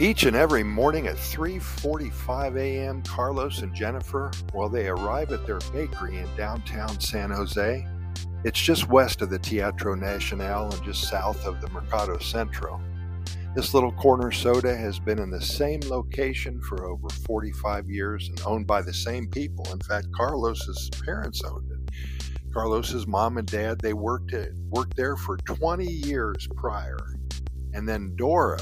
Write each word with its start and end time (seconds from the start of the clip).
Each 0.00 0.24
and 0.24 0.34
every 0.34 0.64
morning 0.64 1.06
at 1.06 1.14
3:45 1.14 2.58
a.m., 2.58 3.00
Carlos 3.02 3.62
and 3.62 3.72
Jennifer, 3.72 4.32
while 4.50 4.68
they 4.68 4.88
arrive 4.88 5.30
at 5.30 5.46
their 5.46 5.60
bakery 5.72 6.18
in 6.18 6.26
downtown 6.36 6.98
San 6.98 7.30
Jose. 7.30 7.86
It's 8.42 8.60
just 8.60 8.88
west 8.88 9.22
of 9.22 9.30
the 9.30 9.38
Teatro 9.38 9.94
Nacional 9.94 10.72
and 10.72 10.82
just 10.82 11.08
south 11.08 11.46
of 11.46 11.60
the 11.60 11.68
Mercado 11.70 12.18
Centro. 12.18 12.80
This 13.54 13.72
little 13.72 13.92
corner 13.92 14.32
soda 14.32 14.76
has 14.76 14.98
been 14.98 15.20
in 15.20 15.30
the 15.30 15.40
same 15.40 15.78
location 15.86 16.60
for 16.62 16.86
over 16.86 17.08
45 17.08 17.88
years 17.88 18.28
and 18.28 18.40
owned 18.44 18.66
by 18.66 18.82
the 18.82 18.92
same 18.92 19.28
people. 19.28 19.64
In 19.70 19.78
fact, 19.78 20.08
Carlos's 20.12 20.90
parents 21.04 21.40
owned 21.44 21.70
it. 21.70 21.94
Carlos's 22.52 23.06
mom 23.06 23.38
and 23.38 23.46
dad, 23.46 23.78
they 23.78 23.92
worked 23.92 24.32
it, 24.32 24.54
worked 24.70 24.96
there 24.96 25.16
for 25.16 25.36
20 25.36 25.86
years 25.86 26.48
prior. 26.56 26.98
And 27.72 27.88
then 27.88 28.16
Dora, 28.16 28.58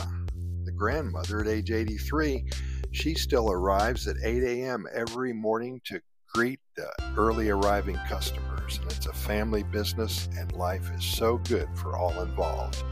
the 0.65 0.73
grandmother 0.73 1.41
at 1.41 1.49
age 1.49 1.71
83, 1.71 2.45
she 2.91 3.15
still 3.15 3.51
arrives 3.51 4.07
at 4.07 4.17
8 4.23 4.43
a.m. 4.43 4.87
every 4.93 5.33
morning 5.33 5.81
to 5.85 6.01
greet 6.35 6.61
the 6.77 6.91
early 7.17 7.51
arriving 7.51 7.99
customers. 8.09 8.79
And 8.79 8.93
it's 8.93 9.07
a 9.07 9.13
family 9.13 9.63
business, 9.63 10.29
and 10.39 10.53
life 10.53 10.91
is 10.95 11.05
so 11.05 11.39
good 11.39 11.69
for 11.75 11.97
all 11.97 12.21
involved. 12.21 12.83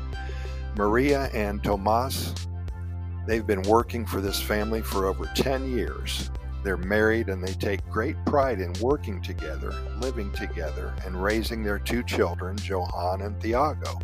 Maria 0.76 1.30
and 1.32 1.62
Tomas, 1.62 2.34
they've 3.26 3.46
been 3.46 3.62
working 3.62 4.06
for 4.06 4.20
this 4.20 4.40
family 4.40 4.82
for 4.82 5.06
over 5.06 5.28
10 5.34 5.70
years. 5.70 6.30
They're 6.62 6.76
married 6.76 7.28
and 7.28 7.42
they 7.42 7.54
take 7.54 7.86
great 7.88 8.16
pride 8.26 8.60
in 8.60 8.72
working 8.80 9.22
together, 9.22 9.72
living 9.98 10.30
together, 10.32 10.94
and 11.04 11.22
raising 11.22 11.62
their 11.62 11.78
two 11.78 12.02
children, 12.02 12.58
Johan 12.62 13.22
and 13.22 13.40
Thiago. 13.40 14.00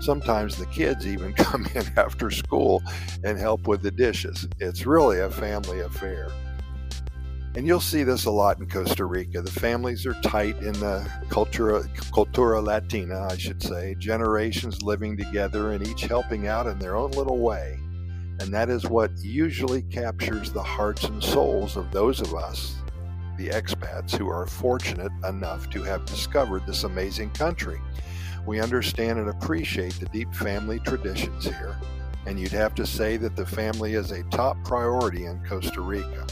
Sometimes 0.00 0.56
the 0.56 0.66
kids 0.66 1.06
even 1.06 1.32
come 1.34 1.66
in 1.74 1.84
after 1.96 2.30
school 2.30 2.82
and 3.22 3.38
help 3.38 3.68
with 3.68 3.82
the 3.82 3.90
dishes. 3.90 4.48
It's 4.58 4.86
really 4.86 5.20
a 5.20 5.30
family 5.30 5.80
affair. 5.80 6.30
And 7.56 7.66
you'll 7.66 7.80
see 7.80 8.04
this 8.04 8.26
a 8.26 8.30
lot 8.30 8.60
in 8.60 8.68
Costa 8.68 9.04
Rica. 9.04 9.42
The 9.42 9.50
families 9.50 10.06
are 10.06 10.14
tight 10.22 10.56
in 10.58 10.72
the 10.74 11.04
cultura, 11.28 11.84
cultura 12.12 12.62
latina, 12.62 13.26
I 13.28 13.36
should 13.36 13.60
say, 13.60 13.96
generations 13.98 14.82
living 14.82 15.16
together 15.16 15.72
and 15.72 15.86
each 15.86 16.02
helping 16.02 16.46
out 16.46 16.68
in 16.68 16.78
their 16.78 16.94
own 16.94 17.10
little 17.10 17.38
way. 17.38 17.76
And 18.38 18.54
that 18.54 18.70
is 18.70 18.86
what 18.86 19.10
usually 19.18 19.82
captures 19.82 20.52
the 20.52 20.62
hearts 20.62 21.04
and 21.04 21.22
souls 21.22 21.76
of 21.76 21.90
those 21.90 22.20
of 22.20 22.34
us, 22.34 22.76
the 23.36 23.48
expats, 23.48 24.16
who 24.16 24.30
are 24.30 24.46
fortunate 24.46 25.12
enough 25.28 25.68
to 25.70 25.82
have 25.82 26.06
discovered 26.06 26.64
this 26.66 26.84
amazing 26.84 27.30
country. 27.30 27.80
We 28.46 28.60
understand 28.60 29.18
and 29.18 29.28
appreciate 29.28 29.94
the 29.94 30.06
deep 30.06 30.34
family 30.34 30.80
traditions 30.80 31.44
here, 31.44 31.76
and 32.26 32.38
you'd 32.38 32.52
have 32.52 32.74
to 32.76 32.86
say 32.86 33.16
that 33.18 33.36
the 33.36 33.46
family 33.46 33.94
is 33.94 34.10
a 34.10 34.22
top 34.24 34.56
priority 34.64 35.26
in 35.26 35.44
Costa 35.44 35.80
Rica 35.80 36.26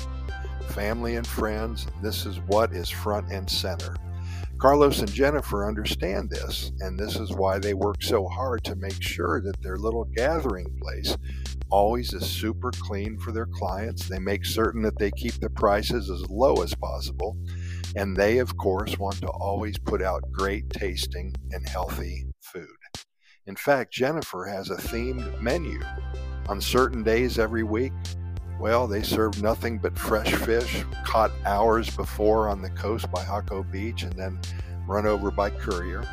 family 0.78 1.16
and 1.16 1.26
friends. 1.26 1.88
This 2.02 2.24
is 2.24 2.38
what 2.46 2.72
is 2.72 2.88
front 2.88 3.32
and 3.32 3.50
center. 3.50 3.96
Carlos 4.58 5.00
and 5.00 5.12
Jennifer 5.12 5.66
understand 5.66 6.30
this, 6.30 6.72
and 6.80 6.98
this 6.98 7.16
is 7.16 7.32
why 7.32 7.58
they 7.58 7.74
work 7.74 8.02
so 8.02 8.26
hard 8.26 8.62
to 8.64 8.76
make 8.76 9.02
sure 9.02 9.40
that 9.40 9.60
their 9.62 9.76
little 9.76 10.04
gathering 10.04 10.78
place 10.80 11.16
always 11.70 12.12
is 12.12 12.28
super 12.28 12.70
clean 12.70 13.18
for 13.18 13.32
their 13.32 13.46
clients. 13.46 14.08
They 14.08 14.18
make 14.18 14.44
certain 14.44 14.82
that 14.82 14.98
they 14.98 15.10
keep 15.10 15.34
the 15.34 15.50
prices 15.50 16.10
as 16.10 16.28
low 16.30 16.62
as 16.62 16.74
possible, 16.74 17.36
and 17.98 18.16
they, 18.16 18.38
of 18.38 18.56
course, 18.56 18.96
want 18.96 19.20
to 19.20 19.26
always 19.26 19.76
put 19.76 20.00
out 20.00 20.22
great 20.30 20.70
tasting 20.70 21.34
and 21.50 21.68
healthy 21.68 22.26
food. 22.40 22.68
In 23.46 23.56
fact, 23.56 23.92
Jennifer 23.92 24.44
has 24.44 24.70
a 24.70 24.76
themed 24.76 25.40
menu. 25.40 25.80
On 26.48 26.60
certain 26.60 27.02
days 27.02 27.40
every 27.40 27.64
week, 27.64 27.92
well, 28.60 28.86
they 28.86 29.02
serve 29.02 29.42
nothing 29.42 29.78
but 29.78 29.98
fresh 29.98 30.32
fish 30.32 30.84
caught 31.04 31.32
hours 31.44 31.90
before 31.90 32.48
on 32.48 32.62
the 32.62 32.70
coast 32.70 33.10
by 33.10 33.24
Jaco 33.24 33.68
Beach 33.68 34.04
and 34.04 34.12
then 34.12 34.38
run 34.86 35.04
over 35.04 35.32
by 35.32 35.50
courier. 35.50 36.06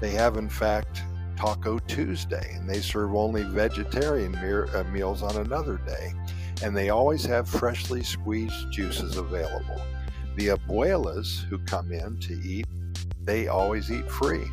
They 0.00 0.10
have, 0.10 0.36
in 0.36 0.48
fact, 0.48 1.02
Taco 1.36 1.80
Tuesday, 1.80 2.52
and 2.54 2.70
they 2.70 2.80
serve 2.80 3.16
only 3.16 3.42
vegetarian 3.42 4.36
uh, 4.36 4.84
meals 4.92 5.24
on 5.24 5.36
another 5.36 5.78
day. 5.78 6.12
And 6.62 6.76
they 6.76 6.90
always 6.90 7.24
have 7.24 7.48
freshly 7.48 8.04
squeezed 8.04 8.70
juices 8.70 9.16
available. 9.16 9.82
The 10.38 10.56
abuelas 10.56 11.42
who 11.46 11.58
come 11.58 11.90
in 11.90 12.20
to 12.20 12.32
eat, 12.48 12.64
they 13.24 13.48
always 13.48 13.90
eat 13.90 14.08
free. 14.08 14.48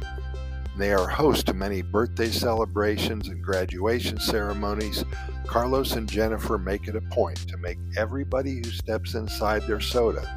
They 0.79 0.91
are 0.91 1.07
host 1.07 1.45
to 1.45 1.53
many 1.53 1.83
birthday 1.83 2.29
celebrations 2.29 3.27
and 3.27 3.39
graduation 3.43 4.19
ceremonies. 4.19 5.05
Carlos 5.45 5.91
and 5.91 6.09
Jennifer 6.09 6.57
make 6.57 6.87
it 6.87 6.95
a 6.95 7.01
point 7.01 7.37
to 7.49 7.57
make 7.57 7.77
everybody 7.97 8.55
who 8.55 8.71
steps 8.71 9.13
inside 9.13 9.61
their 9.67 9.79
soda 9.79 10.27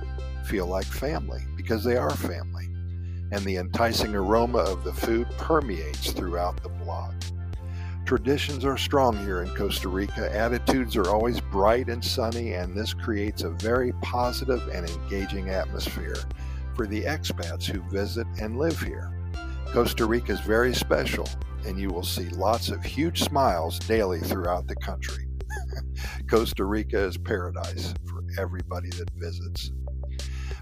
feel 0.45 0.67
like 0.67 0.85
family 0.85 1.41
because 1.57 1.83
they 1.83 1.97
are 1.97 2.11
family. 2.11 2.67
And 3.33 3.43
the 3.43 3.57
enticing 3.57 4.15
aroma 4.15 4.59
of 4.59 4.85
the 4.85 4.93
food 4.93 5.29
permeates 5.39 6.13
throughout 6.13 6.63
the 6.63 6.69
block. 6.69 7.15
Traditions 8.09 8.65
are 8.65 8.79
strong 8.79 9.19
here 9.19 9.43
in 9.43 9.55
Costa 9.55 9.87
Rica. 9.87 10.35
Attitudes 10.35 10.97
are 10.97 11.11
always 11.11 11.43
bright 11.43 11.91
and 11.91 12.03
sunny, 12.03 12.55
and 12.55 12.75
this 12.75 12.95
creates 12.95 13.43
a 13.43 13.51
very 13.51 13.93
positive 14.01 14.67
and 14.69 14.89
engaging 14.89 15.51
atmosphere 15.51 16.17
for 16.75 16.87
the 16.87 17.03
expats 17.03 17.65
who 17.65 17.83
visit 17.91 18.27
and 18.41 18.57
live 18.57 18.81
here. 18.81 19.13
Costa 19.75 20.07
Rica 20.07 20.33
is 20.33 20.41
very 20.41 20.75
special, 20.75 21.29
and 21.67 21.79
you 21.79 21.91
will 21.91 22.03
see 22.03 22.31
lots 22.31 22.71
of 22.71 22.83
huge 22.83 23.25
smiles 23.25 23.79
daily 23.81 24.21
throughout 24.21 24.67
the 24.67 24.77
country. 24.77 25.27
Costa 26.31 26.65
Rica 26.65 26.99
is 26.99 27.19
paradise 27.19 27.93
for 28.07 28.25
everybody 28.41 28.89
that 28.89 29.11
visits. 29.17 29.71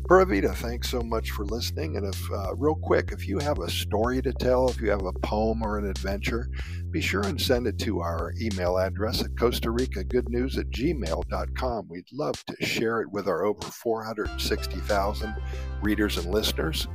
Pura 0.08 0.24
Vida, 0.24 0.54
thanks 0.54 0.88
so 0.88 1.00
much 1.00 1.32
for 1.32 1.44
listening. 1.44 1.96
And 1.96 2.06
if, 2.06 2.30
uh, 2.30 2.54
real 2.54 2.76
quick, 2.76 3.10
if 3.10 3.26
you 3.26 3.40
have 3.40 3.58
a 3.58 3.68
story 3.68 4.22
to 4.22 4.32
tell, 4.32 4.68
if 4.68 4.80
you 4.80 4.88
have 4.90 5.04
a 5.04 5.12
poem 5.12 5.64
or 5.64 5.78
an 5.78 5.90
adventure, 5.90 6.48
be 6.92 7.00
sure 7.00 7.26
and 7.26 7.40
send 7.40 7.66
it 7.66 7.76
to 7.80 7.98
our 8.02 8.32
email 8.40 8.78
address 8.78 9.24
at 9.24 9.36
Costa 9.36 9.72
Rica 9.72 10.04
Good 10.04 10.28
News 10.28 10.58
at 10.58 10.70
gmail.com. 10.70 11.88
We'd 11.88 12.12
love 12.12 12.40
to 12.46 12.64
share 12.64 13.00
it 13.00 13.10
with 13.10 13.26
our 13.26 13.44
over 13.44 13.62
460,000 13.62 15.34
readers 15.82 16.18
and 16.18 16.32
listeners. 16.32 16.86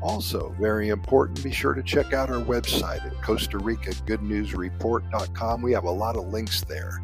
Also, 0.00 0.54
very 0.60 0.90
important, 0.90 1.42
be 1.42 1.50
sure 1.50 1.74
to 1.74 1.82
check 1.82 2.12
out 2.12 2.30
our 2.30 2.40
website 2.40 3.04
at 3.04 3.20
Costa 3.20 3.58
Rica 3.58 3.92
Good 4.06 4.22
News. 4.22 4.54
We 4.54 4.70
have 4.70 5.84
a 5.84 5.90
lot 5.90 6.16
of 6.16 6.28
links 6.28 6.60
there 6.62 7.02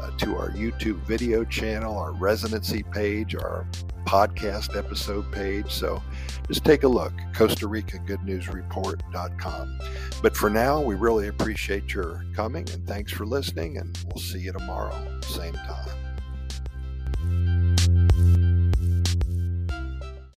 uh, 0.00 0.10
to 0.18 0.36
our 0.36 0.50
YouTube 0.50 0.98
video 1.00 1.44
channel, 1.44 1.98
our 1.98 2.12
residency 2.12 2.84
page, 2.84 3.34
our 3.34 3.66
podcast 4.06 4.76
episode 4.76 5.30
page. 5.32 5.70
So 5.70 6.02
just 6.48 6.64
take 6.64 6.84
a 6.84 6.88
look, 6.88 7.12
Costa 7.34 7.66
Rica 7.66 7.98
Good 7.98 8.22
News 8.22 8.48
Report.com. 8.48 9.80
But 10.22 10.36
for 10.36 10.48
now, 10.48 10.80
we 10.80 10.94
really 10.94 11.28
appreciate 11.28 11.92
your 11.92 12.24
coming 12.34 12.68
and 12.70 12.86
thanks 12.86 13.12
for 13.12 13.26
listening, 13.26 13.78
and 13.78 13.98
we'll 14.06 14.22
see 14.22 14.38
you 14.40 14.52
tomorrow, 14.52 15.20
same 15.22 15.54
time. 15.54 16.06